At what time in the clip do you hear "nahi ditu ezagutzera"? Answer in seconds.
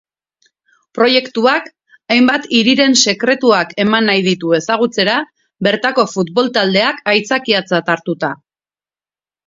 4.13-5.21